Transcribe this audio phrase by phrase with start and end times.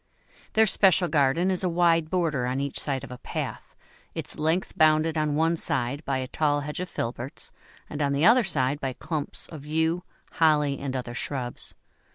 [0.53, 3.75] Their special garden is a wide border on each side of a path,
[4.15, 7.51] its length bounded on one side by a tall hedge of filberts,
[7.87, 10.01] and on the other side by clumps of yew,
[10.31, 11.75] holly, and other shrubs.